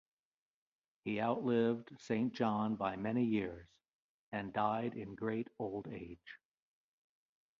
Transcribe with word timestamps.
He 1.05 1.21
outlived 1.21 1.91
Saint 2.01 2.33
John 2.33 2.75
by 2.75 2.95
many 2.95 3.23
years 3.23 3.67
and 4.31 4.51
died 4.51 4.95
in 4.95 5.13
great 5.13 5.47
old 5.59 5.87
age. 5.89 6.39